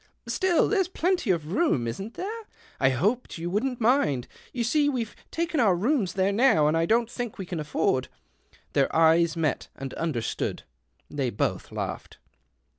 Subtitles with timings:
[0.27, 2.45] "Still, there's plenty of room, isn't there?
[2.81, 4.27] [hoped you wouldn't mind.
[4.51, 8.07] You see we've :aken our rooms there now, and I don't think we can afford"
[8.73, 10.63] Their eyes met and understood.
[11.11, 12.17] They both laughed.